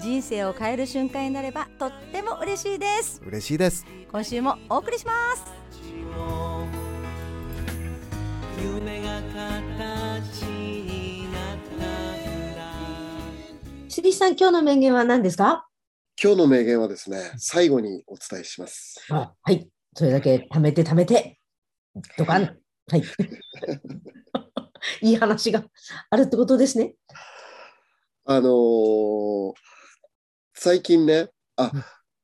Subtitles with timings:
[0.00, 5.44] 人生を変える瞬間になればとっても嬉しいです嬉しいです今週もお送りします
[8.62, 11.86] 夢が形になった
[12.56, 12.72] ら
[13.88, 15.66] 杉さん、今日の名言は何ですか？
[16.22, 19.68] 今日の名言はですね最後にお伝えしますあはい。
[19.96, 21.38] それだけ貯めて貯めて。
[22.18, 22.56] ドカン。
[22.90, 23.02] はい。
[25.02, 25.64] いい話が
[26.10, 26.94] あるってことですね。
[28.26, 29.52] あのー
[30.64, 31.70] 最近ねあ、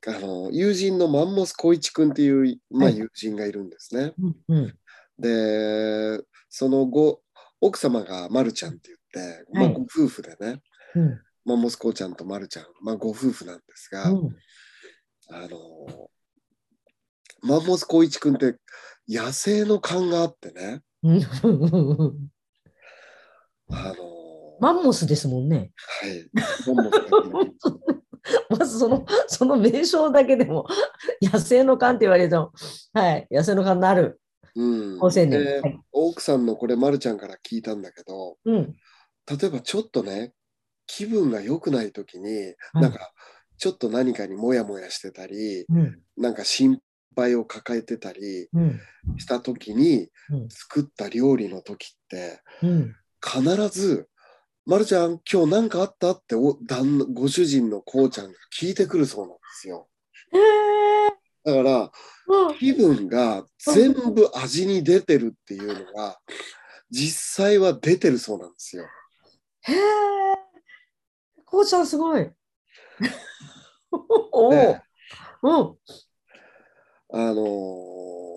[0.06, 4.14] あの友人のマンモス光一君っていう、まあ、はい友人がいるんですね、
[4.48, 4.56] うん。
[4.56, 4.74] うん。
[5.18, 7.20] でその後
[7.60, 10.62] 奥様がまるちゃんって言って、まあ、はいご夫婦でね、
[10.94, 11.20] うん。
[11.44, 14.36] マンモスこうちゃんとまるちゃん、まあ、ご夫婦なんですが、うん。
[15.28, 16.08] あの
[17.42, 18.56] マンモス光一君って
[19.06, 21.22] 野生の勘があってね、うん
[23.68, 25.72] あのマンモスですもんね。
[26.00, 26.30] はい、
[26.74, 27.99] マンモス
[28.50, 30.66] まずその、その名称だけでも、
[31.22, 32.52] 野生の勘って言われても、
[32.92, 34.20] はい、野生の勘のある
[34.54, 34.98] うん。
[34.98, 38.76] ではい奥さんのこれ、まるちゃんから聞いたんだけど、うん。
[39.26, 40.32] 例えばちょっとね、
[40.86, 43.12] 気分が良くない時に、はいなんか
[43.58, 46.02] ちょっと何かにモヤモヤしてたり、うん。
[46.16, 46.80] なんか心
[47.14, 48.80] 配を抱えてたりうん。
[49.18, 52.96] した時にうん作った料理の時って、うん。
[53.22, 54.08] 必ず
[54.66, 59.88] 「まるちゃん今日何かあった?」ってお旦那ご主人のこうちゃんが聞いてくるそうなんですよ。
[60.32, 61.10] へえ。
[61.44, 61.92] だから
[62.28, 66.20] うん気分が全部味に出てるっていうのが
[66.90, 68.84] 実際は出てるそうなんですよ。
[69.62, 69.76] へえ。
[71.44, 72.30] こうちゃんすごい。
[74.32, 74.50] おお。
[74.52, 74.82] ね
[75.42, 75.78] うん。
[77.12, 78.29] あのー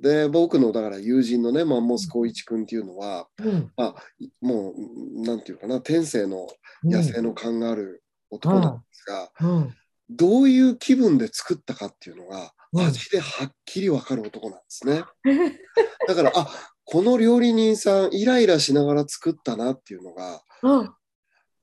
[0.00, 3.72] で僕のだから友人のねマンモス光一君っていうのは、うん。
[3.76, 3.94] まあ、
[4.40, 6.46] もうなんていうかな天性の
[6.84, 9.74] うん野生の勘がある男なんですが、うん。
[10.08, 15.02] どういう気分で作ったかっていうのがうん味ではっきり分かる男なんですね。
[16.06, 16.48] だからあ
[16.84, 20.94] この料理人さんイライラしながら作ったなっていうのがうん。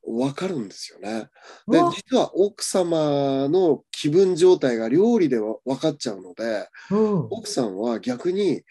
[0.06, 1.30] 分かるんですよね。
[1.68, 7.28] で実は奥様の気分状態が料理では分かっちゃうのでうん。
[7.30, 8.64] 奥さんは逆に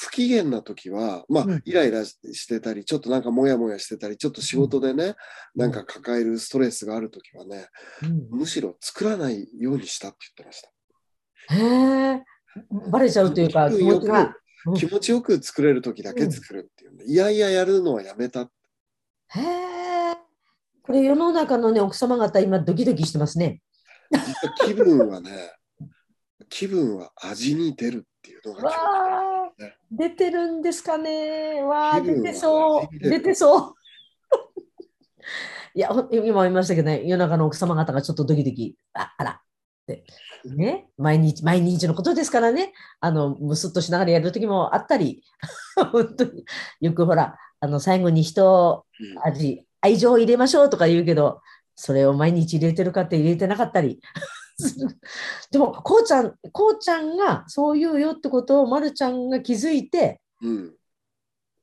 [0.00, 5.16] 不機嫌な時は、まあうん、イライラしてたり、ちょっとなんかモヤモヤしてたり、ちょっと仕事でね、
[5.56, 7.66] なんか抱えるストレスがある時はね、
[8.04, 11.56] うんむしろ作らないようにしたって言ってました。
[11.56, 12.24] へえ。
[12.92, 18.42] バレちゃうというか、気持ち気持ちよく作れる時だけ作るっていうんで、いやいややるのはやめた。
[18.42, 18.46] へ
[19.40, 19.77] え。
[20.88, 23.60] これ世の中のね、奥様方、今ドキドキしてますね。
[24.64, 25.52] 気分はね、
[26.48, 31.60] 気分は味に出るっていうのがね、出てるんですかね。
[31.60, 32.98] わ出てそう。
[32.98, 33.74] 出てそう。
[35.76, 39.40] いや、今も言いましたけどね、世の中の奥様方がちょっとドキドキ、ああら、っ
[39.86, 40.04] て。
[40.46, 45.22] ね、毎日、毎日のことですからね、あの、むすっとしながらやる時もあったり、
[45.92, 46.46] 本当に
[46.80, 51.40] よくほら、あの、最後に人うん味、愛情を入れましょうとか言うけど、
[51.74, 54.00] それを毎日入れてるかって入れてなかったり。
[55.52, 60.74] でも、こうちゃん、こうちゃんがそう言うよってことを、まるちゃんが気づいて、うん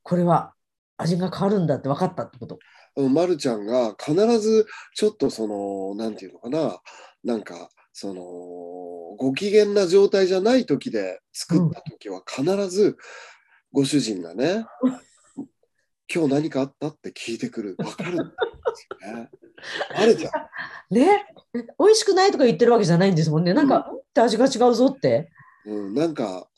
[0.02, 0.54] これは
[0.98, 2.60] 味が変わるんだって分かったってこと。
[2.94, 3.12] うん。
[3.12, 6.78] まるちゃんが必ずちょっとその、なんていうのかな、
[7.24, 8.22] なんか、その、
[9.16, 12.96] ご機嫌な状態じゃない時で作った時は必ず
[13.72, 14.64] ご主人がね、
[16.12, 16.88] 今日何かあった？
[16.88, 17.76] って聞いてくる。
[17.78, 19.30] わかるんですよね。
[19.94, 20.30] バレちゃ
[20.90, 20.94] う。
[20.94, 23.52] ね、美味しくないとか言ってるわけじゃないんですもんね。
[23.54, 25.30] なんか、うんって味が違うぞって。
[25.66, 26.48] うん、なんか、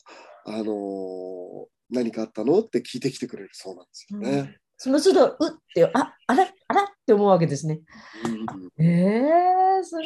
[0.45, 2.59] あのー何かあったの？
[2.59, 4.57] って聞いてきてくれるそうなんですよね。
[4.77, 7.81] その都度、うって、あ、あら、あらって思うわけですね。
[8.77, 10.05] うんえー、すごい。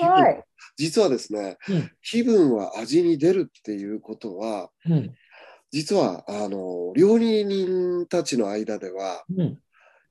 [0.78, 5.14] 実はですね、うん気分は味に出るっていうことは、うん、
[5.74, 9.60] 実はあの料理人たちの間ではうん。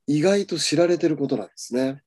[0.08, 2.02] 意外と知られてることなんですね。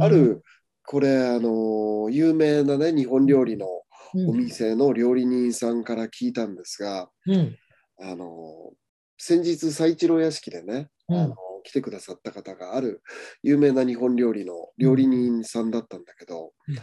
[0.00, 0.44] あ、る
[0.86, 3.66] これあの有名なね日本料理の
[4.14, 4.30] うん。
[4.30, 7.56] お店の料理人さんから聞いたんですが、うん、
[8.00, 8.72] あの
[9.18, 11.16] 先日佐一郎屋敷でね、うん。
[11.18, 13.02] あの来てくださった方がある
[13.42, 16.76] 有名な日本料理の料理人さんだったんだけど、うん。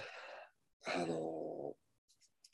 [1.01, 1.73] あの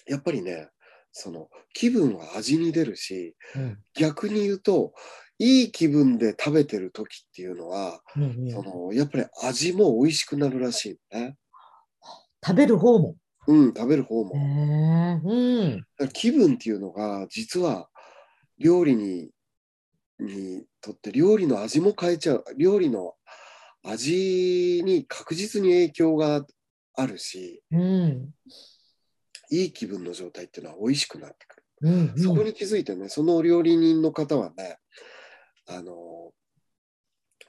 [0.05, 0.69] やっぱりね
[1.11, 4.93] その気分は味に出るし、うん逆に言うと、
[5.37, 11.35] いい気分で食べてる時っていうのは、うんうんそのやっぱり味も美味しくなるらしいね。
[12.45, 13.15] 食べる方も。
[13.47, 14.31] うん、食べる方も。
[14.33, 16.09] うん。
[16.13, 17.89] 気分っていうのが実は
[18.57, 19.31] 料理に
[20.19, 23.15] にとって料理の味も変えちゃう料理の
[23.83, 26.45] 味に確実に影響が
[26.93, 28.29] あるしうん。
[29.51, 32.17] いい気分の状態っていうのは美味しくなってくる、うん。
[32.17, 34.77] そこに気づいてねその料理人の方はね
[35.67, 36.31] あの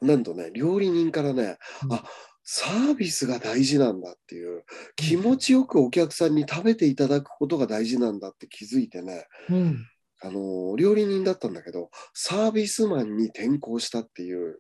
[0.01, 2.05] なんとね料理人からね、うんあ
[2.45, 4.65] サービスが大事なんだっていう
[4.97, 9.87] 気持ちよくお客さんに食べていただくことが大事なんだって気づいてねうん。
[10.21, 14.57] あの料理人だったんだけどサービスマンに転向したっていう。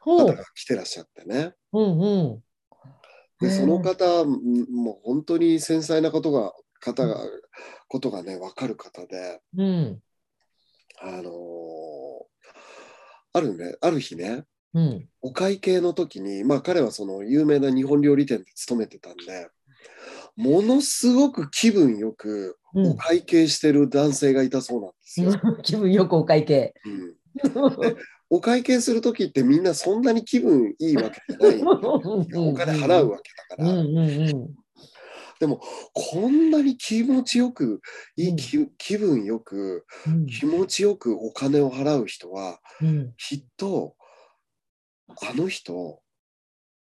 [0.00, 2.42] 方が来てらっしゃってねうんうん。
[3.40, 7.16] でその方んもう本当に繊細なことが方が
[7.88, 10.02] ことがね分かる方でうん。
[11.00, 11.26] あのー
[13.32, 15.08] あるねある日ねうん。
[15.20, 19.48] お会計の時にまあ彼はその有名な日本料理店で勤めてたんで
[20.36, 25.32] ものすごく気分よくうんお会計してる男性がいたそうなんですよ。
[25.62, 26.74] 気分よくお会計。
[26.84, 27.16] うん
[28.28, 31.62] お会計する時ってみんなそんなに気分いいわけじゃない。
[32.34, 33.70] お金払うわけだから。
[33.70, 34.54] うんうんうん。
[35.38, 35.60] でも、
[35.92, 37.82] こんなに気持ちよく、
[38.16, 43.96] いい気気分よく、うん気持ちよくお金を払う人は、うんきっと、
[45.08, 46.00] あの人、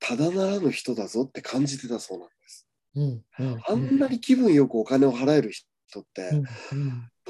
[0.01, 2.69] ただならぬ人だぞって感じてたそうなんです。
[2.95, 6.31] うんうんあんなに気分よくお金を払える人って、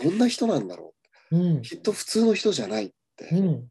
[0.03, 0.95] どんな人なんだろ
[1.31, 1.61] う。
[1.63, 3.69] きっと普通の人じゃないってん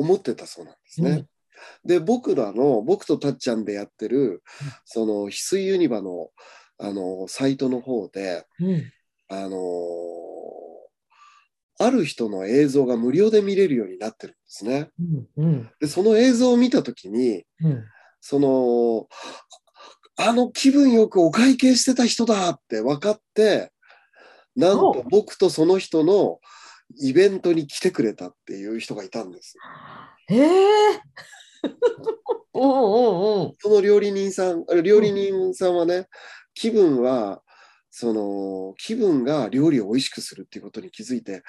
[0.00, 1.26] 思ってたそうなんですね。
[1.84, 4.42] で、僕らの、僕とたっちゃんでやってる、
[4.84, 6.30] その、翡翠ユニバの、
[6.78, 8.92] あの、サイトの方で、うん。
[9.32, 9.60] あの
[11.78, 14.90] ある人の映像が無料で見れるようになってるんですね。
[15.36, 15.70] うんうん。
[15.80, 17.84] で、その映像を見たときに、うん。
[18.20, 19.08] その、
[20.16, 23.72] あの気分よくお会計してた人だって分かって、
[24.56, 26.40] なんと僕とその人の
[26.98, 29.56] イベントに来てくれたっていう人がいたんです。
[30.28, 31.00] へえ。
[32.54, 33.52] うんうんうん。
[33.58, 36.08] その料理人さん、あ料理人さんはね、
[36.54, 37.42] 気分は、
[37.92, 41.42] その気分が料理を美味しくするっていうことに気づいて、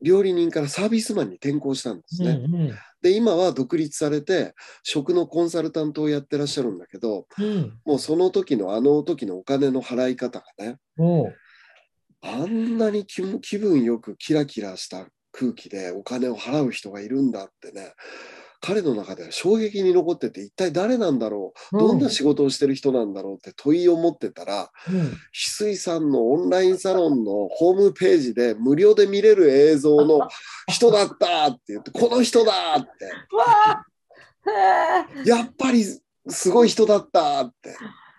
[0.00, 2.30] 料理人からサービスマンに転向したんですね。
[2.30, 10.78] うんで、今は独立されて、食のコンサルタントをやってらっしゃるんだけど、うんもうその時のあの時のお金の払い方がね、
[12.26, 17.92] あんなに気分よくキラキラした空気でお金を払う人がいるんだってね、
[18.62, 24.96] 彼の中では衝撃に残ってて、一体誰なんだろう、どんな仕事をしてる人なんだろうって問いを持ってたら、うん。
[24.96, 30.26] 翡翠さんのオンラインサロンのホームページで無料で見れる映像の
[30.72, 32.88] 人だったって言って、この人だって。
[35.28, 35.84] やっぱり
[36.28, 37.76] すごい人だったって。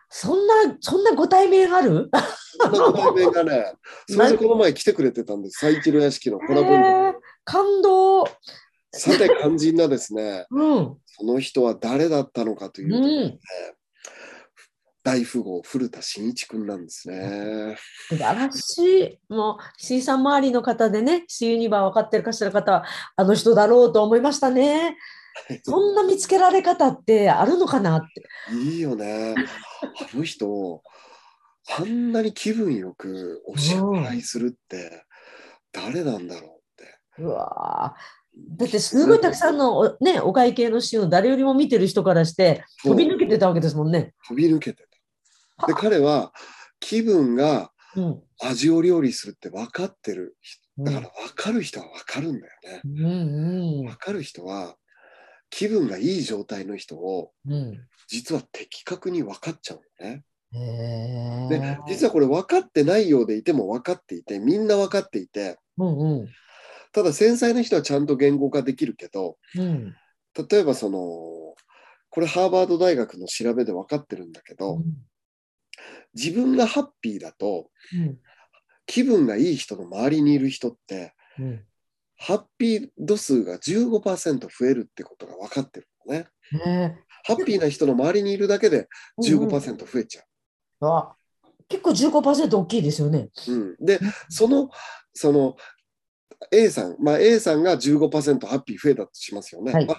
[0.10, 2.12] そんな、そんなご対面ある？
[2.60, 3.74] そんな対面がね、
[4.10, 5.60] それでこの前来てくれてたんです。
[5.60, 7.14] 最一の屋敷のコラボイベントへえ
[7.44, 8.26] 感動。
[8.98, 10.98] さて肝心なですね、うん。
[11.06, 13.40] その人は誰だったのかというと、うん。
[15.04, 17.78] 大富豪古田新一君なんですね。
[18.10, 19.20] 素晴らしい。
[19.30, 24.98] もう、石井さん周りの方でね、シユニバー分かってるかしら方は、あの人だろうと思いましたね。
[25.64, 28.24] そんな見つけられ方ってあるのかなって。
[28.56, 29.36] いいよね。
[29.84, 30.82] あの人、
[31.78, 35.06] あんなに気分よくお支払いするって
[35.72, 37.22] 誰なんだろうって。
[37.24, 38.26] うわー
[38.58, 44.14] だってすごいたくさんのお,、ね、お会計のシーンを誰よりも見てる人からして飛び抜けてたわけですもんね。
[44.28, 44.86] 飛び抜けて
[45.58, 45.68] た。
[45.68, 46.34] で、彼は
[46.80, 50.38] 気分がうん味を料理するって分かってる。
[50.78, 52.82] うんだから分かる人は分かるんだよね。
[52.84, 54.76] うん分かる人は
[55.50, 60.24] 気分がいい状態の人をうんうん実は的確に分かっちゃうのね。
[60.56, 66.30] へでー実はこれ分かってないようでいても分かっていてみんな分かっていてうんうん。
[66.92, 69.96] ただ繊細な人はちゃんと言語化できるけどうん。
[70.50, 71.00] 例えばその
[72.10, 74.82] これハーバード大学の調べで分かってるんだけど
[76.14, 78.18] 自分がハッピーだとうん。
[78.88, 81.66] 気分がいい人の周りにいる人ってうん。
[82.18, 86.28] ハッピー度数が15%増えるってことが分かってるのね。
[86.66, 86.98] ね。
[87.26, 88.88] ハッピーな人の周りにいるだけで
[89.22, 90.26] 15%増えちゃう。
[90.88, 91.16] あ
[91.68, 93.30] 結構15%大きいですよね。
[93.48, 94.00] うん、で、
[94.30, 94.70] その、
[95.14, 95.56] その、
[96.52, 99.74] A さん、まあ A さんが15%ハッピー増えたとしますよね。
[99.74, 99.96] はいあ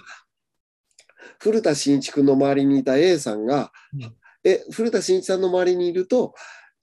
[1.39, 4.15] 古田新一君の周りにいた A さんが、うん
[4.45, 6.33] え、古田新一さんの周りにいると、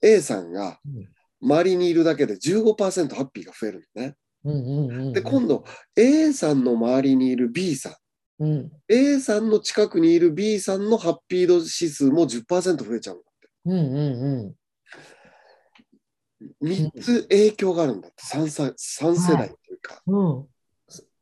[0.01, 1.07] A さんがうん
[1.41, 4.15] 周りにいるだけで15%ハッピーが増えるのね。
[4.43, 5.13] うんうんうん。
[5.13, 5.63] で、今度
[5.95, 7.93] A さんの周りにいる B さん。
[8.39, 8.71] うん。
[8.87, 13.23] A さんの近くにいる B さんのハッピー度指数も10%増えちゃう
[13.65, 14.55] うんうんうん。
[16.61, 16.69] の。
[16.69, 20.01] 3つ影響があるんだって、3, さ三世代っていうか。
[20.07, 20.45] うん。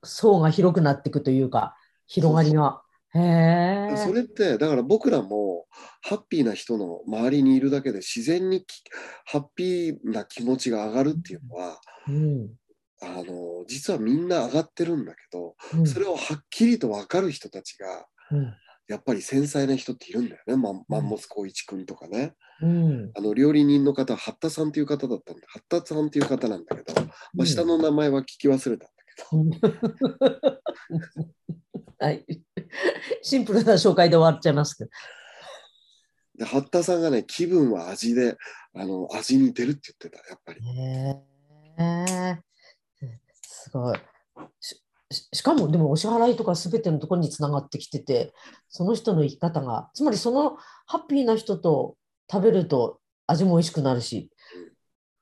[0.04, 1.76] 層が広くなっていくというか、
[2.08, 2.82] 広がりが。
[3.16, 3.98] へえ。
[3.98, 5.66] それって、だから僕らも
[6.02, 8.84] ハッピーな人の周りにいるだけで自然にき
[9.26, 12.50] ハッピーな気持ちが上がるっていうのは、うん。
[13.02, 18.54] あの、実はみんな上がってるんだけど、うんそれをはっきりと分かる人たちが、うん
[18.88, 20.58] やっぱり繊細な人っているんだよね。
[20.58, 22.34] マンマンモス光一君とかね。
[22.62, 23.12] うん。
[23.16, 27.02] あの料理人の方は八田さんっていう方だったんで、八田さんっていう方なんだけど、
[27.34, 29.70] まあ、下の名前は聞き忘れたんだけ
[30.20, 30.62] ど、
[32.00, 32.26] はい。
[33.22, 34.90] シンプルな紹介で終わっちゃいますけど。
[36.36, 38.38] で八田さんがね、気分は味で、
[38.74, 40.62] あの味に出るって言ってた、やっぱり。
[40.68, 41.22] へ
[41.80, 42.40] え。
[43.42, 43.98] すごい。
[45.14, 48.34] しかも、でもお支払いとかすべてのところにつながってきてて、
[48.70, 51.96] その人の生き方が、つまりそのハッピーな人と
[52.32, 54.30] 食べると味も美味しくなるし、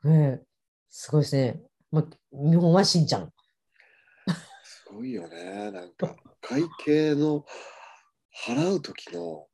[0.05, 0.41] ええ
[0.89, 1.61] すごいですね。
[1.91, 3.31] まあ、日本はしんちゃん。
[4.63, 5.71] すごいよね。
[5.71, 7.45] なんか、会計の
[8.45, 9.47] 払う時の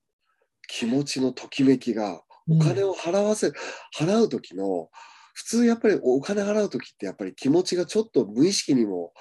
[0.67, 3.51] 気持ちのときめきが、お金を払わせ、
[3.97, 4.89] 払う時の、
[5.37, 9.13] 普通やっぱりお金払う時ってやっぱり気持ちがちょっと無意識にも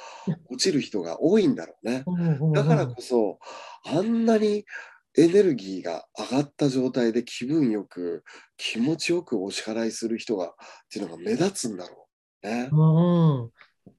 [0.48, 2.04] 落ちる人が多いんだろうね。
[2.06, 3.38] うんだからこそ、
[3.84, 4.64] あんなに
[5.18, 8.24] エネルギーが上がった状態で気分よく、
[8.56, 10.50] 気持ちよくお支払いする人が、っ
[10.90, 12.08] ていうのが目立つんだろ
[12.42, 12.70] うね。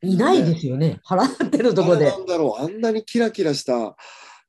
[0.01, 0.99] いないですよね。
[1.05, 2.23] 払ってるとこで誰な。
[2.23, 3.95] んだろう、あんなにキラキラした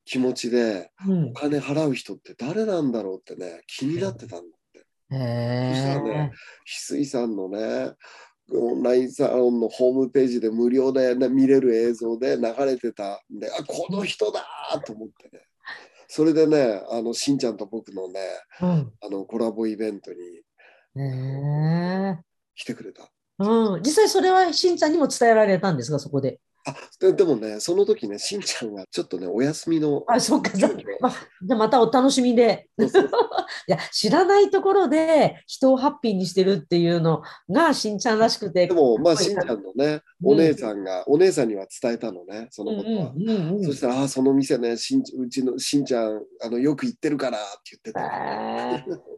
[0.06, 4.48] 気持ちでうんお金払う人って誰なんだろうってね、気になってたんだって。
[4.48, 4.58] へ
[5.11, 6.33] そしたらえね。
[6.67, 7.93] 翡翠さんのね、
[8.53, 14.43] オンラインサロンのホームページで無料で、ね、見れる映像で流れてたんで、あ、この人だ
[14.87, 15.45] と思ってね。
[16.09, 18.21] それでね、あの、しんちゃんと僕のね、
[18.62, 20.19] うんあの、コラボイベントに
[22.55, 23.11] 来てくれた。
[23.41, 26.41] うん、実際それはしんちゃんにも伝えられたんですか、そこで？
[26.67, 30.05] あ、ででもね、その時ね、しんちゃんがちょっとね、お休みの。
[30.07, 32.69] あ、そうか、じゃあまたお楽しみで。
[32.79, 38.67] いや、知らないところで人をハッピーにしてるっていうのがしんちゃんらしくて。
[38.67, 43.12] でも、まあ、しんちゃんのね、お姉さんが、お姉さんには伝えたのね、そのことは。
[43.15, 49.09] うんうんうんうんそしたら、あ、その店ね、しんうちのしんちゃん、あのよく行ってるからって言ってた。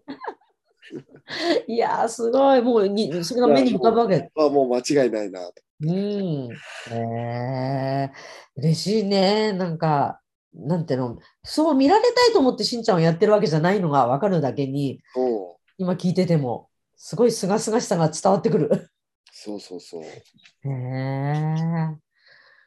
[1.67, 2.63] いやー、すごい。
[2.63, 4.31] もうに、それが目に浮かぶわけ。
[4.37, 5.55] あ、もう間違いないなと。
[5.83, 6.49] うん。
[6.93, 9.53] えー、嬉しいね。
[9.53, 10.21] なんか、
[10.55, 18.69] なんていうの、そう見られたいと思ってしんちゃんをやってるわけじゃないのが分かるだけに、そ今聞いてても、すごいすがすがしさが伝わってくる。
[18.73, 18.91] う
[19.31, 20.03] そうそうそう。
[20.03, 20.09] へ
[20.65, 21.55] え。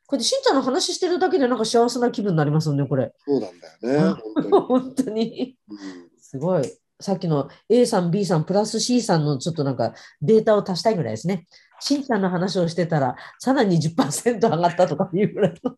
[0.07, 3.13] これでしんちゃんの話してるだけでなんか幸せな気分になりますよね、これ。
[3.25, 4.49] そうなんだよね、本当に。
[4.65, 5.57] 本当に。
[5.69, 6.63] うんすごい。
[7.03, 11.45] さっきの A さん、B さん、プラス C さんのちょっとなんかデータを足したいぐらいですね。
[11.81, 15.75] しんちゃんの話をしてたら、さらに10%上がったとかいうぐらいの。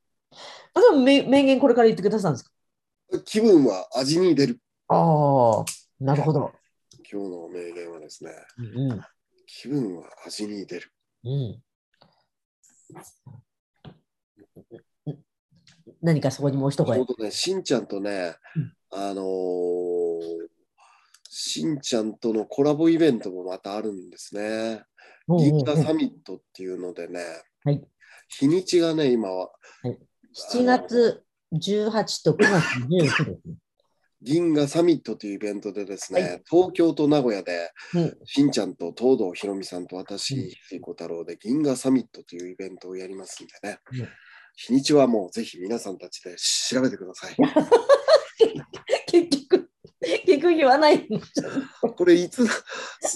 [0.75, 2.51] あでも名名言これから言ってくださるんですか？
[3.25, 4.59] 気分は味に出る。
[4.87, 5.65] ああ、
[5.99, 6.51] なるほど。
[7.11, 9.01] 今日の名言はですね、うん
[9.47, 10.91] 気分は味に出る。
[11.23, 11.61] うん。
[16.01, 17.05] 何かそこにもう一声ちょう。
[17.17, 18.35] どね、しんちゃんとね、
[18.91, 20.45] あのー
[21.37, 24.83] しんちゃんとのコラボイベントもまたあるんですね。
[25.27, 27.19] 銀河サミットっていうのでね、
[27.65, 27.83] はい。
[28.29, 29.51] 日にちがね、今は
[30.53, 31.23] 7月
[31.53, 33.37] 18と9月19ですね。
[34.21, 36.43] 銀河サミットというイベントでですね、はい。
[36.49, 44.07] 東京と名古屋で、うんしんちゃんと東堂ひろみさんとうん私、ひ小太郎で銀河サミットというイベントをやりますんでね、うん
[44.57, 47.35] 日にちはもうぜひ皆さんたちで調べてください。
[49.05, 49.54] 結局、結
[50.49, 51.19] 局言わないの。
[51.93, 52.51] これいつだ、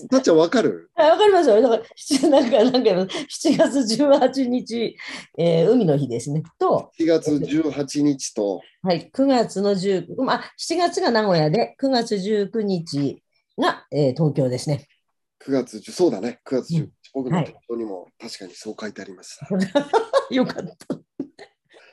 [0.10, 0.90] たっちゃんわかる？
[0.96, 1.62] あわかりますよ。
[1.62, 4.96] だから、7 なんか、なんかの、7月18日、
[5.38, 6.44] えー海の日ですね。
[6.60, 13.22] と、?4 月18日と、はい、9月の10、まあ、7月が名古屋で、9月19日
[13.58, 14.88] が、えー東京ですね。
[15.46, 19.48] 9月10、そうだね、9月10、うん僕のはい手元にも確かにそう書いてありました。
[20.30, 21.00] よかった。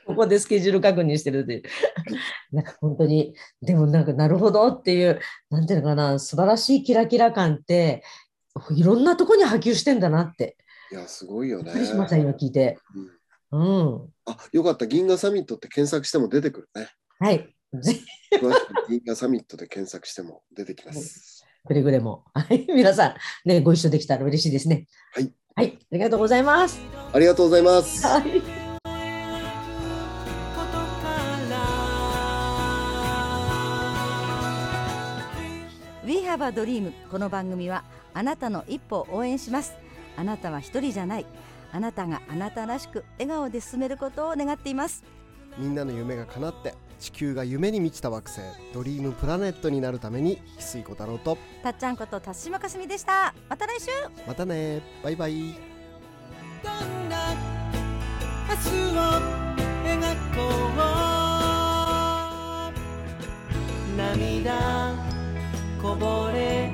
[0.07, 1.63] ここでスケジュール確認してるという。
[2.53, 5.21] なんか本当に、でもなんかなるほどっていう、
[5.51, 8.03] なんていうのかな、素晴らしいキラキラ感って、
[8.75, 10.57] いろんなとこに波及してんだなって、
[10.93, 11.79] いや、すごいよねびっく。
[11.81, 12.79] りしました、今聞いて。
[12.95, 13.11] うん
[13.53, 14.13] うん。
[14.27, 16.89] あ、よかった、銀河サミットって検索しても出てくるね。
[17.19, 17.55] はい。
[18.89, 21.45] 銀河サミットで検索しても出てきます。
[21.67, 22.25] くれぐれも。
[22.35, 22.67] はい。
[22.69, 23.09] 皆さ
[23.45, 24.87] ん、ね、ご一緒できたら嬉しいですね。
[25.13, 25.33] はい。
[25.55, 25.79] はい。
[25.81, 26.81] ありがとうございます。
[27.13, 28.07] ありがとうございます。
[28.07, 28.66] はい。
[36.37, 39.73] We have a dream この番組はあなたの一歩を応援します。
[40.19, 41.25] あなたは一人じゃない。
[41.73, 45.03] あなたがあなたらしく笑顔で進めることを願っています。
[45.57, 48.43] みんなの夢が叶って地球が夢に満ちた惑星
[48.75, 53.35] ドリームプラネットになるために翡翠小太郎とたっちゃんこと辰島かすみでした。
[53.49, 53.89] また来週。
[54.27, 54.83] またね。
[55.03, 55.55] バイバイ。
[56.63, 57.35] どんな
[58.47, 59.01] 明日を
[59.87, 60.01] 描
[60.37, 60.77] こう。
[63.97, 65.06] 涙
[65.87, 66.69] こぼれ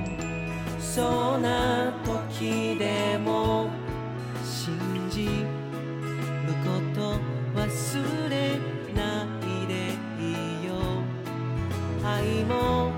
[0.81, 3.69] そうな時でも
[4.43, 4.75] 信
[5.11, 5.31] じる
[6.65, 7.21] こと
[7.55, 8.59] 忘れ
[8.95, 10.73] ないでいいよ
[12.03, 12.92] 愛も